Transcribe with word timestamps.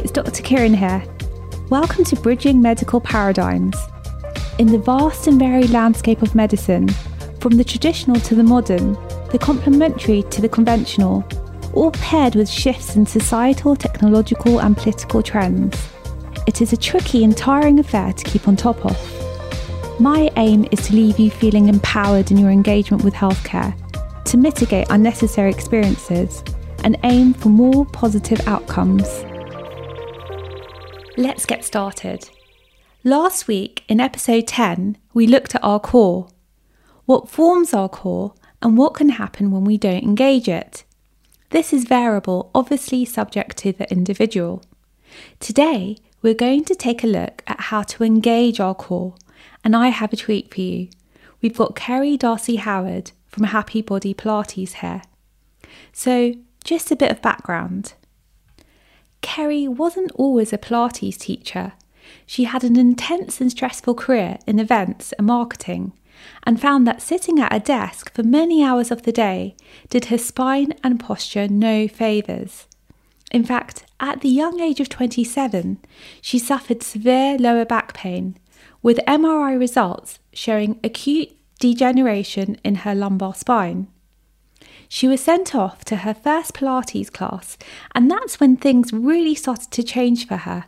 it's 0.00 0.10
Dr. 0.10 0.42
Kirren 0.42 0.74
here. 0.74 1.04
Welcome 1.68 2.04
to 2.04 2.16
Bridging 2.16 2.62
Medical 2.62 3.02
Paradigms. 3.02 3.76
In 4.58 4.68
the 4.68 4.78
vast 4.78 5.26
and 5.26 5.38
varied 5.38 5.68
landscape 5.68 6.22
of 6.22 6.34
medicine, 6.34 6.88
from 7.38 7.58
the 7.58 7.64
traditional 7.64 8.18
to 8.20 8.34
the 8.34 8.42
modern, 8.42 8.94
the 9.30 9.38
complementary 9.38 10.22
to 10.30 10.40
the 10.40 10.48
conventional, 10.48 11.22
all 11.74 11.90
paired 11.90 12.34
with 12.34 12.48
shifts 12.48 12.96
in 12.96 13.04
societal, 13.04 13.76
technological, 13.76 14.62
and 14.62 14.74
political 14.74 15.22
trends, 15.22 15.76
it 16.46 16.62
is 16.62 16.72
a 16.72 16.78
tricky 16.78 17.22
and 17.22 17.36
tiring 17.36 17.78
affair 17.78 18.14
to 18.14 18.24
keep 18.24 18.48
on 18.48 18.56
top 18.56 18.82
of. 18.86 20.00
My 20.00 20.30
aim 20.36 20.66
is 20.70 20.80
to 20.86 20.94
leave 20.94 21.18
you 21.18 21.30
feeling 21.30 21.68
empowered 21.68 22.30
in 22.30 22.38
your 22.38 22.50
engagement 22.50 23.04
with 23.04 23.12
healthcare, 23.12 23.74
to 24.24 24.38
mitigate 24.38 24.86
unnecessary 24.88 25.50
experiences, 25.50 26.42
and 26.84 26.96
aim 27.04 27.34
for 27.34 27.50
more 27.50 27.84
positive 27.84 28.40
outcomes. 28.48 29.26
Let's 31.20 31.44
get 31.44 31.66
started. 31.66 32.30
Last 33.04 33.46
week, 33.46 33.84
in 33.88 34.00
episode 34.00 34.46
10, 34.46 34.96
we 35.12 35.26
looked 35.26 35.54
at 35.54 35.62
our 35.62 35.78
core. 35.78 36.28
What 37.04 37.28
forms 37.28 37.74
our 37.74 37.90
core 37.90 38.32
and 38.62 38.78
what 38.78 38.94
can 38.94 39.10
happen 39.10 39.50
when 39.50 39.64
we 39.64 39.76
don't 39.76 40.02
engage 40.02 40.48
it. 40.48 40.82
This 41.50 41.74
is 41.74 41.84
variable, 41.84 42.50
obviously 42.54 43.04
subject 43.04 43.58
to 43.58 43.72
the 43.72 43.86
individual. 43.90 44.62
Today, 45.40 45.98
we're 46.22 46.32
going 46.32 46.64
to 46.64 46.74
take 46.74 47.04
a 47.04 47.06
look 47.06 47.42
at 47.46 47.60
how 47.60 47.82
to 47.82 48.02
engage 48.02 48.58
our 48.58 48.74
core, 48.74 49.14
and 49.62 49.76
I 49.76 49.88
have 49.88 50.14
a 50.14 50.16
tweet 50.16 50.54
for 50.54 50.62
you. 50.62 50.88
We've 51.42 51.54
got 51.54 51.76
Kerry 51.76 52.16
D'arcy 52.16 52.56
Howard 52.56 53.12
from 53.28 53.44
Happy 53.44 53.82
Body 53.82 54.14
Pilates 54.14 54.72
here. 54.72 55.02
So, 55.92 56.32
just 56.64 56.90
a 56.90 56.96
bit 56.96 57.10
of 57.10 57.20
background. 57.20 57.92
Kerry 59.20 59.68
wasn't 59.68 60.12
always 60.14 60.52
a 60.52 60.58
Pilates 60.58 61.18
teacher. 61.18 61.72
She 62.26 62.44
had 62.44 62.64
an 62.64 62.78
intense 62.78 63.40
and 63.40 63.50
stressful 63.50 63.94
career 63.94 64.38
in 64.46 64.58
events 64.58 65.12
and 65.12 65.26
marketing, 65.26 65.92
and 66.42 66.60
found 66.60 66.86
that 66.86 67.02
sitting 67.02 67.38
at 67.38 67.54
a 67.54 67.60
desk 67.60 68.12
for 68.14 68.22
many 68.22 68.62
hours 68.62 68.90
of 68.90 69.02
the 69.02 69.12
day 69.12 69.54
did 69.88 70.06
her 70.06 70.18
spine 70.18 70.74
and 70.82 71.00
posture 71.00 71.48
no 71.48 71.86
favours. 71.88 72.66
In 73.30 73.44
fact, 73.44 73.84
at 74.00 74.22
the 74.22 74.28
young 74.28 74.60
age 74.60 74.80
of 74.80 74.88
27, 74.88 75.78
she 76.20 76.38
suffered 76.38 76.82
severe 76.82 77.38
lower 77.38 77.64
back 77.64 77.94
pain, 77.94 78.36
with 78.82 78.98
MRI 79.06 79.58
results 79.58 80.18
showing 80.32 80.80
acute 80.82 81.36
degeneration 81.60 82.56
in 82.64 82.76
her 82.76 82.94
lumbar 82.94 83.34
spine. 83.34 83.86
She 84.92 85.06
was 85.06 85.22
sent 85.22 85.54
off 85.54 85.84
to 85.84 85.98
her 85.98 86.12
first 86.12 86.52
Pilates 86.52 87.12
class, 87.12 87.56
and 87.94 88.10
that's 88.10 88.40
when 88.40 88.56
things 88.56 88.92
really 88.92 89.36
started 89.36 89.70
to 89.70 89.84
change 89.84 90.26
for 90.26 90.38
her. 90.38 90.64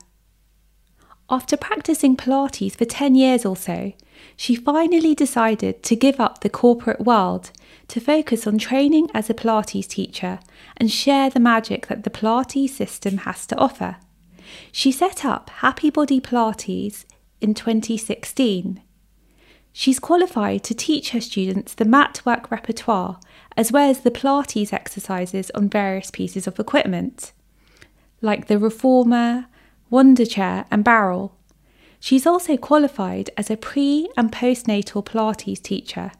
After 1.29 1.56
practicing 1.56 2.17
Pilates 2.17 2.77
for 2.77 2.84
10 2.84 3.17
years 3.17 3.45
or 3.45 3.56
so, 3.56 3.95
she 4.37 4.55
finally 4.55 5.17
decided 5.17 5.83
to 5.83 5.97
give 5.97 6.20
up 6.20 6.41
the 6.41 6.48
corporate 6.48 7.01
world 7.01 7.51
to 7.89 7.98
focus 7.98 8.47
on 8.47 8.59
training 8.59 9.09
as 9.12 9.29
a 9.29 9.34
Pilates 9.34 9.89
teacher 9.89 10.39
and 10.77 10.89
share 10.89 11.29
the 11.29 11.41
magic 11.41 11.89
that 11.89 12.05
the 12.05 12.11
Pilates 12.11 12.70
system 12.70 13.19
has 13.19 13.45
to 13.48 13.57
offer. 13.57 13.97
She 14.70 14.92
set 14.92 15.25
up 15.25 15.51
Happy 15.51 15.91
Body 15.91 16.20
Pilates 16.20 17.07
in 17.41 17.55
2016. 17.55 18.81
She's 19.73 19.98
qualified 19.98 20.62
to 20.65 20.75
teach 20.75 21.11
her 21.11 21.20
students 21.20 21.75
the 21.75 21.84
mat 21.84 22.20
work 22.25 22.51
repertoire 22.51 23.19
as 23.56 23.73
well 23.73 23.91
as 23.91 24.01
the 24.01 24.11
Pilates 24.11 24.73
exercises 24.73 25.51
on 25.55 25.69
various 25.69 26.11
pieces 26.11 26.47
of 26.47 26.59
equipment, 26.59 27.33
like 28.20 28.47
the 28.47 28.59
Reformer, 28.59 29.47
Wonder 29.91 30.24
Chair, 30.24 30.64
and 30.70 30.85
Barrel. 30.85 31.36
She's 32.01 32.27
also 32.27 32.57
qualified 32.57 33.30
as 33.36 33.51
a 33.51 33.57
pre 33.57 34.11
and 34.17 34.33
postnatal 34.33 35.05
Pilates 35.05 35.63
teacher. 35.63 36.13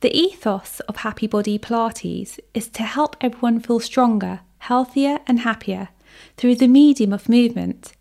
The 0.00 0.14
ethos 0.14 0.80
of 0.80 0.96
Happy 0.96 1.26
Body 1.26 1.58
Pilates 1.58 2.38
is 2.52 2.68
to 2.70 2.82
help 2.82 3.16
everyone 3.20 3.60
feel 3.60 3.80
stronger, 3.80 4.40
healthier, 4.58 5.18
and 5.26 5.40
happier 5.40 5.88
through 6.36 6.56
the 6.56 6.68
medium 6.68 7.12
of 7.12 7.28
movement. 7.28 7.93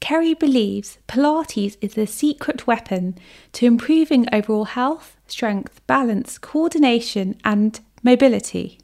Kerry 0.00 0.34
believes 0.34 0.98
Pilates 1.06 1.76
is 1.80 1.94
the 1.94 2.06
secret 2.06 2.66
weapon 2.66 3.16
to 3.52 3.66
improving 3.66 4.26
overall 4.32 4.64
health, 4.64 5.16
strength, 5.26 5.86
balance, 5.86 6.38
coordination, 6.38 7.38
and 7.44 7.80
mobility. 8.02 8.80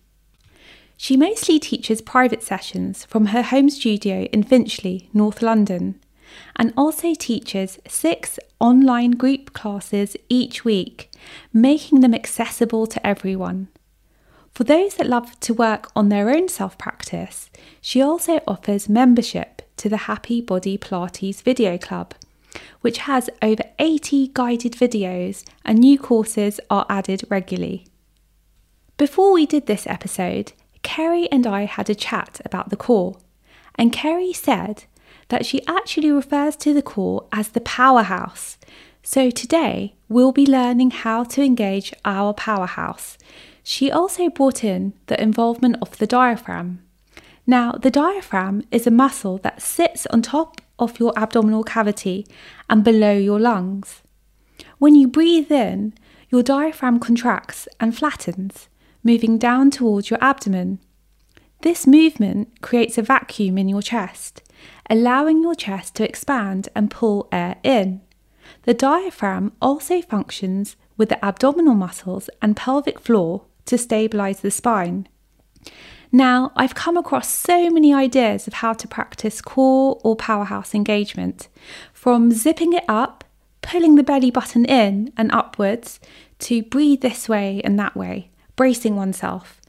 She 0.99 1.17
mostly 1.17 1.59
teaches 1.59 2.01
private 2.01 2.43
sessions 2.43 3.05
from 3.07 3.27
her 3.27 3.43
home 3.43 3.71
studio 3.71 4.23
in 4.33 4.43
Finchley, 4.43 5.11
North 5.13 5.43
London, 5.43 6.01
and 6.55 6.73
also 6.77 7.15
teaches 7.15 7.79
six 7.87 8.39
online 8.61 9.13
group 9.13 9.53
classes 9.53 10.17
each 10.29 10.65
week, 10.65 11.11
making 11.53 12.01
them 12.01 12.15
accessible 12.15 12.87
to 12.87 13.07
everyone. 13.07 13.69
For 14.53 14.65
those 14.65 14.95
that 14.97 15.07
love 15.07 15.39
to 15.41 15.53
work 15.53 15.91
on 15.95 16.09
their 16.09 16.31
own 16.31 16.49
self 16.49 16.79
practice, 16.79 17.51
she 17.81 18.01
also 18.01 18.41
offers 18.47 18.89
membership 18.89 19.63
to 19.77 19.89
the 19.89 20.09
Happy 20.09 20.41
Body 20.41 20.79
Pilates 20.79 21.43
Video 21.43 21.79
Club, 21.79 22.15
which 22.81 22.99
has 22.99 23.31
over 23.43 23.63
80 23.79 24.29
guided 24.35 24.73
videos 24.73 25.45
and 25.65 25.79
new 25.79 25.99
courses 25.99 26.61
are 26.71 26.87
added 26.89 27.25
regularly. 27.29 27.87
Before 28.97 29.33
we 29.33 29.45
did 29.45 29.67
this 29.67 29.87
episode, 29.87 30.53
Kerry 30.83 31.31
and 31.31 31.47
I 31.47 31.65
had 31.65 31.91
a 31.91 31.95
chat 31.95 32.41
about 32.45 32.71
the 32.71 32.77
core, 32.77 33.19
and 33.75 33.93
Kerry 33.93 34.33
said 34.33 34.85
that 35.29 35.45
she 35.45 35.67
actually 35.67 36.11
refers 36.11 36.57
to 36.57 36.73
the 36.73 36.83
core 36.83 37.27
as 37.33 37.49
the 37.49 37.61
powerhouse. 37.61 38.57
So 39.03 39.31
today 39.31 39.95
we'll 40.09 40.33
be 40.33 40.47
learning 40.47 40.93
how 40.93 41.25
to 41.25 41.43
engage 41.43 41.93
our 42.05 42.33
powerhouse. 42.33 43.19
She 43.63 43.91
also 43.91 44.31
brought 44.31 44.63
in 44.63 44.95
the 45.07 45.21
involvement 45.21 45.77
of 45.83 45.99
the 45.99 46.07
diaphragm. 46.07 46.86
Now, 47.47 47.73
the 47.73 47.91
diaphragm 47.91 48.65
is 48.71 48.87
a 48.87 48.91
muscle 48.91 49.39
that 49.39 49.63
sits 49.63 50.07
on 50.07 50.23
top 50.23 50.61
of 50.79 50.99
your 50.99 51.17
abdominal 51.17 51.63
cavity 51.63 52.27
and 52.69 52.83
below 52.83 53.13
your 53.13 53.39
lungs. 53.39 54.03
When 54.79 54.95
you 54.95 55.07
breathe 55.07 55.53
in, 55.53 55.95
your 56.29 56.43
diaphragm 56.43 56.99
contracts 56.99 57.69
and 57.79 57.97
flattens, 57.97 58.69
moving 59.05 59.39
down 59.39 59.71
towards 59.71 60.11
your 60.11 60.19
abdomen. 60.23 60.81
This 61.63 61.87
movement 61.87 62.61
creates 62.63 62.99
a 62.99 63.03
vacuum 63.03 63.59
in 63.59 63.69
your 63.69 63.83
chest, 63.83 64.43
allowing 64.91 65.43
your 65.43 65.55
chest 65.55 65.95
to 65.97 66.09
expand 66.09 66.69
and 66.75 66.91
pull 66.91 67.29
air 67.31 67.57
in. 67.63 68.01
The 68.63 68.75
diaphragm 68.75 69.53
also 69.63 70.03
functions 70.03 70.77
with 70.97 71.11
the 71.11 71.25
abdominal 71.25 71.75
muscles 71.75 72.29
and 72.43 72.57
pelvic 72.57 72.99
floor 72.99 73.45
to 73.67 73.79
stabilize 73.79 74.41
the 74.41 74.51
spine. 74.51 75.09
Now, 76.17 76.51
I've 76.57 76.75
come 76.75 76.97
across 76.97 77.29
so 77.29 77.69
many 77.69 77.93
ideas 77.93 78.47
of 78.47 78.55
how 78.55 78.73
to 78.73 78.89
practice 78.89 79.43
core 79.43 80.01
or 80.03 80.17
powerhouse 80.17 80.75
engagement, 80.75 81.49
from 81.93 82.31
zipping 82.31 82.73
it 82.73 82.85
up, 82.89 83.23
pulling 83.61 83.97
the 83.97 84.03
belly 84.03 84.31
button 84.31 84.65
in 84.65 85.13
and 85.19 85.31
upwards, 85.31 86.01
to 86.39 86.63
breathe 86.63 87.03
this 87.03 87.29
way 87.29 87.61
and 87.65 87.79
that 87.79 87.95
way, 87.95 88.31
bracing 88.57 88.97
oneself, 88.97 89.61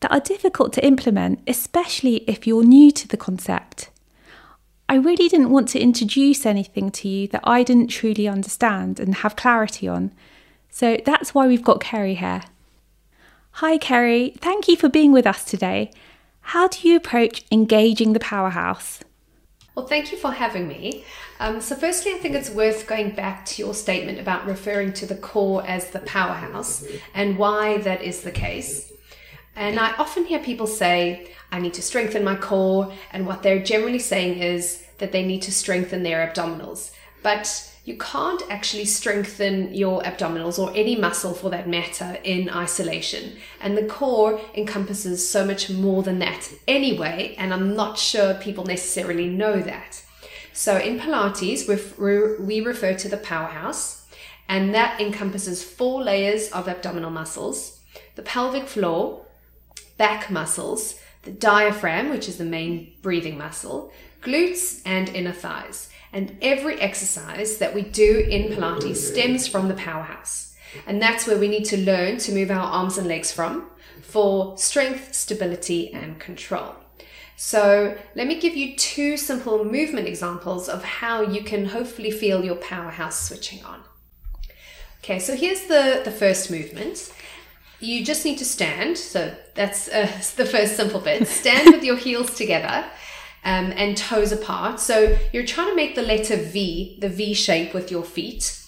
that 0.00 0.10
are 0.10 0.20
difficult 0.20 0.72
to 0.72 0.86
implement, 0.86 1.40
especially 1.46 2.24
if 2.26 2.46
you're 2.46 2.64
new 2.64 2.90
to 2.92 3.06
the 3.06 3.18
concept. 3.18 3.90
I 4.88 4.94
really 4.94 5.28
didn't 5.28 5.50
want 5.50 5.68
to 5.68 5.78
introduce 5.78 6.46
anything 6.46 6.90
to 6.92 7.06
you 7.06 7.28
that 7.28 7.42
I 7.44 7.62
didn't 7.62 7.88
truly 7.88 8.26
understand 8.26 8.98
and 8.98 9.16
have 9.16 9.36
clarity 9.36 9.86
on, 9.86 10.14
so 10.70 10.96
that's 11.04 11.34
why 11.34 11.46
we've 11.46 11.62
got 11.62 11.82
Kerry 11.82 12.14
here. 12.14 12.44
Hi, 13.60 13.78
Kerry. 13.78 14.34
Thank 14.38 14.68
you 14.68 14.76
for 14.76 14.90
being 14.90 15.12
with 15.12 15.26
us 15.26 15.42
today. 15.42 15.90
How 16.42 16.68
do 16.68 16.86
you 16.86 16.94
approach 16.94 17.42
engaging 17.50 18.12
the 18.12 18.20
powerhouse? 18.20 19.00
Well, 19.74 19.86
thank 19.86 20.12
you 20.12 20.18
for 20.18 20.30
having 20.30 20.68
me. 20.68 21.06
Um, 21.40 21.62
so, 21.62 21.74
firstly, 21.74 22.12
I 22.12 22.18
think 22.18 22.34
it's 22.34 22.50
worth 22.50 22.86
going 22.86 23.12
back 23.12 23.46
to 23.46 23.62
your 23.62 23.72
statement 23.72 24.18
about 24.18 24.44
referring 24.44 24.92
to 24.92 25.06
the 25.06 25.14
core 25.14 25.66
as 25.66 25.88
the 25.88 26.00
powerhouse 26.00 26.86
and 27.14 27.38
why 27.38 27.78
that 27.78 28.02
is 28.02 28.20
the 28.20 28.30
case. 28.30 28.92
And 29.54 29.80
I 29.80 29.92
often 29.92 30.26
hear 30.26 30.40
people 30.40 30.66
say, 30.66 31.32
I 31.50 31.58
need 31.58 31.72
to 31.74 31.82
strengthen 31.82 32.24
my 32.24 32.36
core, 32.36 32.92
and 33.10 33.26
what 33.26 33.42
they're 33.42 33.64
generally 33.64 34.00
saying 34.00 34.40
is 34.40 34.84
that 34.98 35.12
they 35.12 35.24
need 35.24 35.40
to 35.42 35.50
strengthen 35.50 36.02
their 36.02 36.30
abdominals. 36.30 36.90
But 37.22 37.72
you 37.86 37.96
can't 37.98 38.42
actually 38.50 38.84
strengthen 38.84 39.72
your 39.72 40.02
abdominals 40.02 40.58
or 40.58 40.72
any 40.74 40.96
muscle 40.96 41.32
for 41.32 41.50
that 41.50 41.68
matter 41.68 42.18
in 42.24 42.50
isolation. 42.50 43.36
And 43.60 43.78
the 43.78 43.86
core 43.86 44.40
encompasses 44.56 45.26
so 45.26 45.46
much 45.46 45.70
more 45.70 46.02
than 46.02 46.18
that 46.18 46.52
anyway, 46.66 47.36
and 47.38 47.54
I'm 47.54 47.76
not 47.76 47.96
sure 47.96 48.34
people 48.34 48.64
necessarily 48.64 49.28
know 49.28 49.62
that. 49.62 50.02
So 50.52 50.78
in 50.78 50.98
Pilates, 50.98 51.68
we 52.44 52.60
refer 52.60 52.94
to 52.94 53.08
the 53.08 53.18
powerhouse, 53.18 54.04
and 54.48 54.74
that 54.74 55.00
encompasses 55.00 55.62
four 55.62 56.02
layers 56.02 56.50
of 56.50 56.68
abdominal 56.68 57.10
muscles 57.10 57.80
the 58.16 58.22
pelvic 58.22 58.66
floor, 58.66 59.26
back 59.96 60.30
muscles, 60.30 60.98
the 61.22 61.30
diaphragm, 61.30 62.10
which 62.10 62.28
is 62.28 62.38
the 62.38 62.44
main 62.44 62.94
breathing 63.02 63.38
muscle, 63.38 63.92
glutes, 64.22 64.82
and 64.84 65.08
inner 65.10 65.32
thighs. 65.32 65.90
And 66.12 66.36
every 66.40 66.80
exercise 66.80 67.58
that 67.58 67.74
we 67.74 67.82
do 67.82 68.26
in 68.30 68.52
Pilates 68.52 68.96
stems 68.96 69.46
from 69.46 69.68
the 69.68 69.74
powerhouse. 69.74 70.54
And 70.86 71.00
that's 71.00 71.26
where 71.26 71.38
we 71.38 71.48
need 71.48 71.64
to 71.66 71.76
learn 71.76 72.18
to 72.18 72.32
move 72.32 72.50
our 72.50 72.72
arms 72.72 72.98
and 72.98 73.06
legs 73.06 73.32
from 73.32 73.70
for 74.02 74.56
strength, 74.56 75.14
stability, 75.14 75.92
and 75.92 76.18
control. 76.18 76.74
So, 77.36 77.98
let 78.14 78.26
me 78.26 78.40
give 78.40 78.56
you 78.56 78.76
two 78.76 79.18
simple 79.18 79.62
movement 79.62 80.08
examples 80.08 80.70
of 80.70 80.82
how 80.82 81.20
you 81.20 81.42
can 81.44 81.66
hopefully 81.66 82.10
feel 82.10 82.42
your 82.42 82.56
powerhouse 82.56 83.28
switching 83.28 83.62
on. 83.62 83.82
Okay, 85.04 85.18
so 85.18 85.36
here's 85.36 85.66
the, 85.66 86.00
the 86.02 86.10
first 86.10 86.50
movement. 86.50 87.12
You 87.78 88.02
just 88.06 88.24
need 88.24 88.38
to 88.38 88.46
stand. 88.46 88.96
So, 88.96 89.34
that's 89.54 89.88
uh, 89.88 90.06
the 90.36 90.46
first 90.46 90.76
simple 90.76 91.00
bit. 91.00 91.28
Stand 91.28 91.74
with 91.74 91.84
your 91.84 91.96
heels 91.96 92.34
together. 92.34 92.86
Um, 93.46 93.72
and 93.76 93.96
toes 93.96 94.32
apart. 94.32 94.80
So 94.80 95.16
you're 95.32 95.46
trying 95.46 95.68
to 95.68 95.76
make 95.76 95.94
the 95.94 96.02
letter 96.02 96.36
V, 96.36 96.98
the 97.00 97.08
V 97.08 97.32
shape 97.32 97.72
with 97.72 97.92
your 97.92 98.02
feet. 98.02 98.60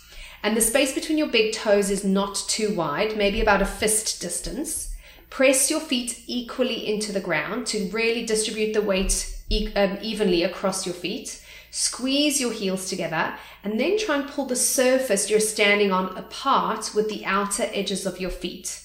And 0.45 0.57
the 0.57 0.61
space 0.61 0.95
between 0.95 1.19
your 1.19 1.27
big 1.27 1.53
toes 1.53 1.91
is 1.91 2.05
not 2.05 2.37
too 2.47 2.75
wide, 2.75 3.17
maybe 3.17 3.41
about 3.41 3.61
a 3.61 3.67
fist 3.67 4.23
distance. 4.23 4.95
Press 5.31 5.69
your 5.69 5.81
feet 5.81 6.23
equally 6.29 6.87
into 6.87 7.13
the 7.13 7.21
ground 7.21 7.67
to 7.69 7.91
really 7.91 8.25
distribute 8.25 8.73
the 8.73 8.81
weight 8.81 9.43
e- 9.51 9.75
um, 9.75 9.99
evenly 10.01 10.45
across 10.45 10.87
your 10.87 10.95
feet. 10.95 11.45
Squeeze 11.71 12.41
your 12.41 12.53
heels 12.53 12.89
together 12.89 13.35
and 13.65 13.79
then 13.79 13.99
try 13.99 14.17
and 14.17 14.31
pull 14.31 14.47
the 14.47 14.57
surface 14.57 15.29
you're 15.29 15.41
standing 15.41 15.93
on 15.93 16.17
apart 16.17 16.93
with 16.95 17.09
the 17.09 17.25
outer 17.27 17.69
edges 17.75 18.07
of 18.07 18.21
your 18.21 18.31
feet. 18.31 18.81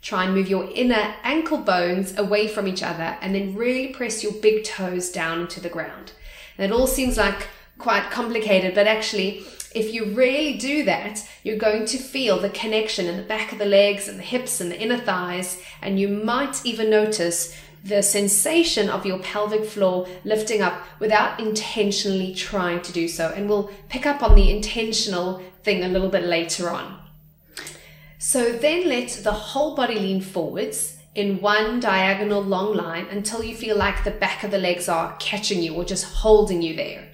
Try 0.00 0.24
and 0.24 0.34
move 0.34 0.48
your 0.48 0.70
inner 0.74 1.14
ankle 1.22 1.58
bones 1.58 2.16
away 2.16 2.48
from 2.48 2.68
each 2.68 2.82
other 2.82 3.18
and 3.20 3.34
then 3.34 3.54
really 3.54 3.88
press 3.88 4.22
your 4.22 4.32
big 4.32 4.64
toes 4.64 5.10
down 5.10 5.40
into 5.40 5.60
the 5.60 5.68
ground. 5.68 6.12
And 6.56 6.70
it 6.70 6.74
all 6.74 6.86
seems 6.86 7.16
like 7.16 7.48
quite 7.78 8.10
complicated, 8.10 8.74
but 8.74 8.86
actually, 8.86 9.44
if 9.74 9.92
you 9.92 10.06
really 10.14 10.56
do 10.56 10.84
that, 10.84 11.28
you're 11.42 11.58
going 11.58 11.84
to 11.86 11.98
feel 11.98 12.38
the 12.38 12.50
connection 12.50 13.06
in 13.06 13.16
the 13.16 13.22
back 13.22 13.52
of 13.52 13.58
the 13.58 13.66
legs 13.66 14.08
and 14.08 14.18
the 14.18 14.24
hips 14.24 14.60
and 14.60 14.70
the 14.70 14.80
inner 14.80 14.98
thighs, 14.98 15.60
and 15.82 16.00
you 16.00 16.08
might 16.08 16.64
even 16.64 16.90
notice 16.90 17.56
the 17.84 18.02
sensation 18.02 18.88
of 18.88 19.06
your 19.06 19.18
pelvic 19.20 19.64
floor 19.64 20.08
lifting 20.24 20.62
up 20.62 20.82
without 20.98 21.38
intentionally 21.38 22.34
trying 22.34 22.82
to 22.82 22.92
do 22.92 23.06
so. 23.06 23.32
And 23.34 23.48
we'll 23.48 23.70
pick 23.88 24.04
up 24.04 24.22
on 24.22 24.34
the 24.34 24.50
intentional 24.50 25.42
thing 25.62 25.84
a 25.84 25.88
little 25.88 26.08
bit 26.08 26.24
later 26.24 26.70
on. 26.70 26.97
So 28.20 28.50
then 28.50 28.88
let 28.88 29.10
the 29.22 29.32
whole 29.32 29.76
body 29.76 29.94
lean 29.94 30.20
forwards 30.20 30.98
in 31.14 31.40
one 31.40 31.78
diagonal 31.78 32.42
long 32.42 32.74
line 32.74 33.06
until 33.10 33.44
you 33.44 33.54
feel 33.54 33.76
like 33.76 34.02
the 34.02 34.10
back 34.10 34.42
of 34.42 34.50
the 34.50 34.58
legs 34.58 34.88
are 34.88 35.16
catching 35.20 35.62
you 35.62 35.74
or 35.74 35.84
just 35.84 36.04
holding 36.04 36.60
you 36.60 36.74
there. 36.74 37.08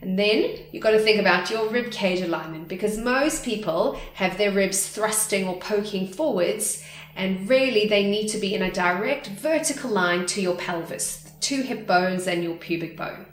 And 0.00 0.18
then 0.18 0.58
you've 0.72 0.82
got 0.82 0.90
to 0.90 0.98
think 0.98 1.20
about 1.20 1.50
your 1.50 1.68
rib 1.70 1.92
cage 1.92 2.20
alignment 2.20 2.66
because 2.66 2.98
most 2.98 3.44
people 3.44 3.98
have 4.14 4.36
their 4.36 4.50
ribs 4.50 4.88
thrusting 4.88 5.46
or 5.46 5.56
poking 5.58 6.08
forwards, 6.08 6.84
and 7.14 7.48
really 7.48 7.86
they 7.86 8.10
need 8.10 8.26
to 8.28 8.38
be 8.38 8.54
in 8.54 8.62
a 8.62 8.72
direct 8.72 9.28
vertical 9.28 9.90
line 9.90 10.26
to 10.26 10.42
your 10.42 10.56
pelvis, 10.56 11.18
the 11.18 11.30
two 11.40 11.62
hip 11.62 11.86
bones 11.86 12.26
and 12.26 12.42
your 12.42 12.56
pubic 12.56 12.96
bone. 12.96 13.26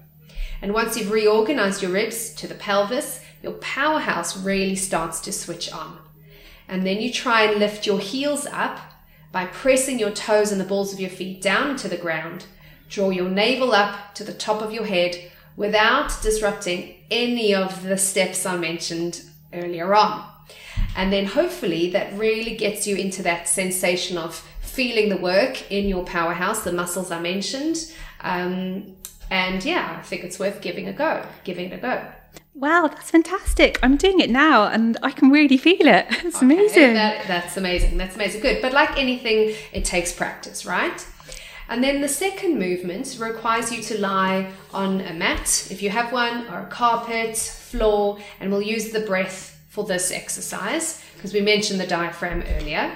And 0.62 0.72
once 0.72 0.98
you've 0.98 1.12
reorganized 1.12 1.82
your 1.82 1.92
ribs 1.92 2.34
to 2.36 2.48
the 2.48 2.54
pelvis, 2.54 3.22
your 3.42 3.54
powerhouse 3.54 4.38
really 4.38 4.76
starts 4.76 5.20
to 5.22 5.34
switch 5.34 5.72
on. 5.74 5.98
And 6.72 6.86
then 6.86 7.02
you 7.02 7.12
try 7.12 7.44
and 7.44 7.60
lift 7.60 7.86
your 7.86 8.00
heels 8.00 8.48
up 8.48 8.80
by 9.34 9.46
pressing 9.46 10.00
your 10.00 10.12
toes 10.12 10.54
and 10.54 10.60
the 10.60 10.66
balls 10.66 10.94
of 10.94 11.02
your 11.02 11.10
feet 11.10 11.42
down 11.42 11.76
to 11.76 11.90
the 11.90 11.98
ground. 11.98 12.46
Draw 12.90 13.10
your 13.10 13.30
navel 13.30 13.74
up 13.74 14.16
to 14.16 14.24
the 14.24 14.34
top 14.34 14.62
of 14.62 14.74
your 14.74 14.86
head 14.86 15.18
without 15.58 16.18
disrupting 16.22 16.96
any 17.12 17.54
of 17.54 17.84
the 17.84 17.98
steps 17.98 18.46
I 18.46 18.56
mentioned 18.56 19.22
earlier 19.52 19.94
on. 19.94 20.26
And 20.96 21.12
then 21.12 21.26
hopefully 21.26 21.92
that 21.92 22.18
really 22.18 22.56
gets 22.56 22.88
you 22.88 22.96
into 22.96 23.22
that 23.24 23.50
sensation 23.50 24.18
of 24.18 24.36
feeling 24.62 25.10
the 25.10 25.18
work 25.18 25.70
in 25.70 25.90
your 25.90 26.06
powerhouse, 26.06 26.64
the 26.64 26.72
muscles 26.72 27.12
I 27.12 27.20
mentioned. 27.20 27.94
Um, 28.22 28.96
and 29.30 29.64
yeah, 29.66 29.98
I 30.00 30.04
think 30.04 30.24
it's 30.24 30.40
worth 30.40 30.62
giving 30.62 30.88
a 30.88 30.94
go, 30.94 31.26
giving 31.44 31.70
it 31.72 31.74
a 31.74 31.78
go. 31.78 32.06
Wow, 32.62 32.88
that's 32.88 33.10
fantastic. 33.10 33.80
I'm 33.82 33.98
doing 33.98 34.20
it 34.20 34.30
now 34.30 34.68
and 34.68 34.96
I 35.02 35.10
can 35.10 35.32
really 35.32 35.58
feel 35.58 35.88
it. 35.88 36.06
It's 36.24 36.36
okay, 36.38 36.46
amazing. 36.46 36.94
That, 36.94 37.28
that's 37.28 37.58
amazing. 37.58 37.98
That's 37.98 38.16
amazing. 38.16 38.42
Good. 38.42 38.62
But 38.62 38.72
like 38.72 39.00
anything, 39.00 39.56
it 39.74 39.84
takes 39.84 40.14
practice, 40.14 40.64
right? 40.64 41.04
And 41.70 41.84
then 41.84 42.02
the 42.02 42.08
second 42.08 42.60
movement 42.60 43.18
requires 43.20 43.72
you 43.72 43.82
to 43.82 44.00
lie 44.00 44.52
on 44.76 45.02
a 45.02 45.14
mat, 45.14 45.68
if 45.72 45.82
you 45.82 45.90
have 45.90 46.14
one, 46.14 46.46
or 46.50 46.60
a 46.60 46.68
carpet, 46.68 47.36
floor, 47.36 48.20
and 48.40 48.52
we'll 48.52 48.62
use 48.62 48.92
the 48.92 49.00
breath 49.00 49.60
for 49.68 49.84
this 49.84 50.12
exercise 50.12 51.04
because 51.16 51.34
we 51.34 51.42
mentioned 51.42 51.80
the 51.80 51.88
diaphragm 51.88 52.44
earlier. 52.58 52.96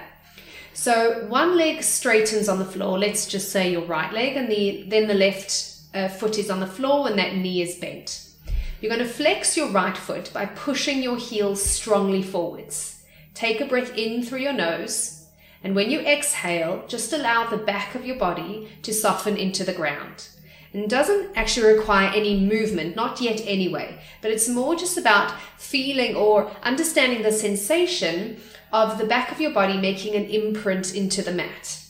So 0.73 1.25
one 1.27 1.57
leg 1.57 1.81
straightens 1.81 2.49
on 2.49 2.59
the 2.59 2.65
floor, 2.65 2.99
let's 2.99 3.25
just 3.25 3.51
say 3.51 3.71
your 3.71 3.85
right 3.85 4.13
leg, 4.13 4.37
and 4.37 4.47
the, 4.47 4.85
then 4.89 5.07
the 5.07 5.15
left 5.15 5.71
uh, 5.95 6.07
foot 6.07 6.37
is 6.37 6.51
on 6.51 6.59
the 6.59 6.67
floor 6.67 7.07
and 7.07 7.17
that 7.17 7.35
knee 7.35 7.63
is 7.63 7.75
bent. 7.75 8.25
You're 8.81 8.95
going 8.95 9.05
to 9.05 9.13
flex 9.13 9.55
your 9.55 9.69
right 9.69 9.97
foot 9.97 10.31
by 10.33 10.45
pushing 10.45 11.01
your 11.01 11.17
heels 11.17 11.63
strongly 11.63 12.21
forwards. 12.21 13.03
Take 13.33 13.61
a 13.61 13.65
breath 13.65 13.95
in 13.97 14.23
through 14.23 14.39
your 14.39 14.53
nose 14.53 15.15
and 15.65 15.75
when 15.75 15.89
you 15.89 16.01
exhale, 16.01 16.85
just 16.87 17.11
allow 17.11 17.49
the 17.49 17.57
back 17.57 17.95
of 17.95 18.05
your 18.05 18.17
body 18.17 18.69
to 18.83 18.93
soften 18.93 19.35
into 19.35 19.63
the 19.63 19.73
ground. 19.73 20.27
And 20.71 20.87
doesn't 20.87 21.35
actually 21.35 21.73
require 21.73 22.11
any 22.13 22.39
movement, 22.39 22.95
not 22.95 23.19
yet 23.19 23.41
anyway, 23.43 23.99
but 24.21 24.29
it's 24.29 24.47
more 24.47 24.75
just 24.75 24.95
about 24.95 25.33
feeling 25.57 26.15
or 26.15 26.51
understanding 26.61 27.23
the 27.23 27.31
sensation 27.31 28.39
of 28.71 28.99
the 28.99 29.07
back 29.07 29.31
of 29.31 29.41
your 29.41 29.53
body 29.53 29.75
making 29.75 30.13
an 30.13 30.25
imprint 30.25 30.93
into 30.93 31.23
the 31.23 31.31
mat. 31.31 31.81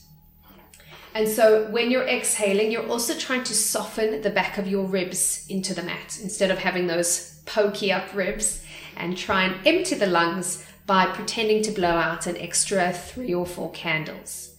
And 1.16 1.30
so 1.30 1.66
when 1.72 1.90
you're 1.90 2.06
exhaling, 2.06 2.72
you're 2.72 2.90
also 2.90 3.14
trying 3.14 3.46
to 3.46 3.54
soften 3.54 4.22
the 4.22 4.30
back 4.30 4.58
of 4.58 4.68
your 4.68 4.84
ribs 4.84 5.46
into 5.48 5.74
the 5.74 5.82
mat 5.82 6.20
instead 6.22 6.52
of 6.52 6.58
having 6.58 6.88
those 6.88 7.40
pokey 7.46 7.90
up 7.90 8.14
ribs 8.14 8.62
and 8.98 9.18
try 9.18 9.46
and 9.46 9.66
empty 9.66 9.96
the 9.96 10.08
lungs 10.08 10.66
by 10.86 11.06
pretending 11.06 11.64
to 11.64 11.72
blow 11.72 11.96
out 11.96 12.28
an 12.28 12.36
extra 12.36 12.92
three 12.92 13.34
or 13.34 13.46
four 13.46 13.72
candles. 13.72 14.56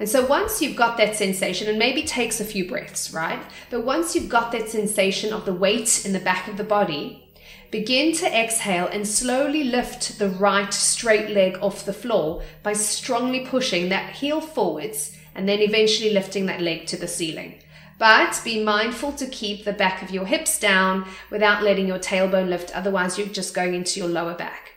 And 0.00 0.08
so 0.08 0.26
once 0.26 0.60
you've 0.60 0.76
got 0.76 0.96
that 0.96 1.14
sensation, 1.14 1.68
and 1.68 1.78
maybe 1.78 2.02
takes 2.02 2.40
a 2.40 2.44
few 2.44 2.68
breaths, 2.68 3.14
right? 3.14 3.40
But 3.70 3.84
once 3.84 4.16
you've 4.16 4.28
got 4.28 4.50
that 4.50 4.68
sensation 4.68 5.32
of 5.32 5.44
the 5.44 5.54
weight 5.54 6.04
in 6.04 6.12
the 6.12 6.18
back 6.18 6.48
of 6.48 6.56
the 6.56 6.64
body, 6.64 7.32
begin 7.70 8.12
to 8.14 8.26
exhale 8.26 8.88
and 8.88 9.06
slowly 9.06 9.62
lift 9.62 10.18
the 10.18 10.28
right 10.28 10.74
straight 10.74 11.30
leg 11.30 11.56
off 11.62 11.86
the 11.86 11.92
floor 11.92 12.42
by 12.64 12.72
strongly 12.72 13.46
pushing 13.46 13.90
that 13.90 14.14
heel 14.14 14.40
forwards 14.40 15.12
and 15.34 15.48
then 15.48 15.60
eventually 15.60 16.10
lifting 16.10 16.46
that 16.46 16.60
leg 16.60 16.86
to 16.86 16.96
the 16.96 17.08
ceiling. 17.08 17.56
But 17.98 18.40
be 18.44 18.62
mindful 18.62 19.12
to 19.12 19.26
keep 19.26 19.64
the 19.64 19.72
back 19.72 20.02
of 20.02 20.10
your 20.10 20.26
hips 20.26 20.58
down 20.58 21.06
without 21.30 21.62
letting 21.62 21.86
your 21.86 21.98
tailbone 21.98 22.48
lift, 22.48 22.74
otherwise, 22.74 23.18
you're 23.18 23.28
just 23.28 23.54
going 23.54 23.74
into 23.74 24.00
your 24.00 24.08
lower 24.08 24.34
back. 24.34 24.72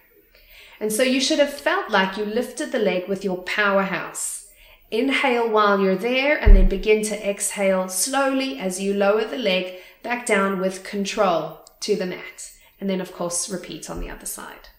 And 0.79 0.93
so 0.93 1.01
you 1.01 1.19
should 1.19 1.39
have 1.39 1.53
felt 1.53 1.89
like 1.89 2.17
you 2.17 2.25
lifted 2.25 2.71
the 2.71 2.79
leg 2.79 3.07
with 3.07 3.23
your 3.23 3.37
powerhouse. 3.37 4.47
Inhale 4.91 5.49
while 5.49 5.79
you're 5.79 5.95
there 5.95 6.37
and 6.37 6.55
then 6.55 6.69
begin 6.69 7.01
to 7.03 7.29
exhale 7.29 7.89
slowly 7.89 8.59
as 8.59 8.79
you 8.79 8.93
lower 8.93 9.25
the 9.25 9.37
leg 9.37 9.79
back 10.03 10.25
down 10.25 10.59
with 10.59 10.83
control 10.83 11.65
to 11.81 11.95
the 11.95 12.05
mat. 12.05 12.51
And 12.79 12.89
then, 12.89 13.01
of 13.01 13.11
course, 13.11 13.49
repeat 13.49 13.89
on 13.89 13.99
the 13.99 14.09
other 14.09 14.27
side. 14.27 14.69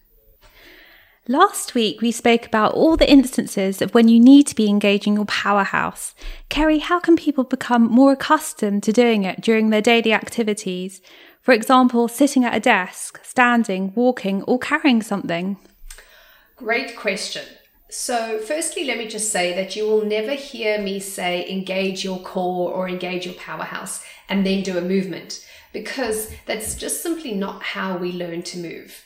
Last 1.30 1.74
week, 1.74 2.00
we 2.00 2.10
spoke 2.10 2.46
about 2.46 2.72
all 2.72 2.96
the 2.96 3.10
instances 3.10 3.82
of 3.82 3.92
when 3.92 4.08
you 4.08 4.18
need 4.18 4.46
to 4.46 4.54
be 4.54 4.66
engaging 4.66 5.16
your 5.16 5.26
powerhouse. 5.26 6.14
Kerry, 6.48 6.78
how 6.78 6.98
can 7.00 7.16
people 7.16 7.44
become 7.44 7.82
more 7.82 8.12
accustomed 8.12 8.82
to 8.84 8.94
doing 8.94 9.24
it 9.24 9.42
during 9.42 9.68
their 9.68 9.82
daily 9.82 10.14
activities? 10.14 11.02
For 11.42 11.52
example, 11.52 12.08
sitting 12.08 12.46
at 12.46 12.54
a 12.54 12.60
desk, 12.60 13.22
standing, 13.22 13.92
walking, 13.94 14.42
or 14.44 14.58
carrying 14.58 15.02
something? 15.02 15.58
Great 16.56 16.96
question. 16.96 17.44
So, 17.90 18.38
firstly, 18.38 18.84
let 18.84 18.96
me 18.96 19.06
just 19.06 19.30
say 19.30 19.54
that 19.54 19.76
you 19.76 19.84
will 19.86 20.06
never 20.06 20.32
hear 20.32 20.80
me 20.80 20.98
say 20.98 21.46
engage 21.46 22.04
your 22.04 22.20
core 22.20 22.72
or 22.72 22.88
engage 22.88 23.26
your 23.26 23.34
powerhouse 23.34 24.02
and 24.30 24.46
then 24.46 24.62
do 24.62 24.78
a 24.78 24.80
movement 24.80 25.46
because 25.74 26.30
that's 26.46 26.74
just 26.74 27.02
simply 27.02 27.34
not 27.34 27.62
how 27.62 27.98
we 27.98 28.12
learn 28.12 28.40
to 28.44 28.58
move. 28.58 29.04